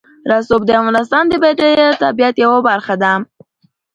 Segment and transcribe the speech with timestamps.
[0.31, 3.13] رسوب د افغانستان د بډایه طبیعت یوه برخه ده.